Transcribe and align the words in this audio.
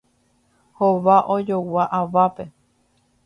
Hova 0.77 1.17
ojogua 1.35 1.83
avápe. 1.99 2.51